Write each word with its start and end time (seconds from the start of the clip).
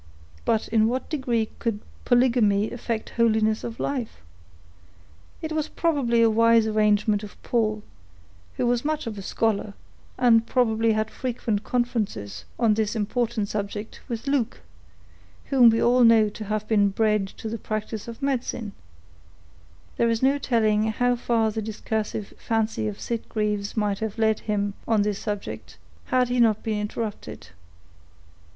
But 0.45 0.67
in 0.69 0.87
what 0.87 1.11
degree 1.11 1.51
could 1.59 1.79
polygamy 2.05 2.71
affect 2.71 3.11
holiness 3.17 3.63
of 3.63 3.79
life? 3.79 4.21
It 5.43 5.51
was 5.51 5.67
probably 5.67 6.23
a 6.23 6.29
wise 6.31 6.65
arrangement 6.65 7.21
of 7.21 7.39
Paul, 7.43 7.83
who 8.57 8.65
was 8.65 8.83
much 8.83 9.05
of 9.05 9.15
a 9.15 9.21
scholar, 9.21 9.75
and 10.17 10.47
probably 10.47 10.93
had 10.93 11.11
frequent 11.11 11.63
conferences, 11.63 12.45
on 12.57 12.73
this 12.73 12.95
important 12.95 13.47
subject, 13.49 14.01
with 14.07 14.25
Luke, 14.25 14.61
whom 15.51 15.69
we 15.69 15.79
all 15.79 16.03
know 16.03 16.29
to 16.29 16.45
have 16.45 16.67
been 16.67 16.89
bred 16.89 17.27
to 17.37 17.47
the 17.47 17.59
practice 17.59 18.07
of 18.07 18.23
medicine—" 18.23 18.73
There 19.97 20.09
is 20.09 20.23
no 20.23 20.39
telling 20.39 20.85
how 20.87 21.15
far 21.15 21.51
the 21.51 21.61
discursive 21.61 22.33
fancy 22.39 22.87
of 22.87 22.99
Sitgreaves 22.99 23.77
might 23.77 23.99
have 23.99 24.17
led 24.17 24.39
him, 24.39 24.73
on 24.87 25.03
this 25.03 25.19
subject, 25.19 25.77
had 26.05 26.29
he 26.29 26.39
not 26.39 26.63
been 26.63 26.79
interrupted. 26.79 27.49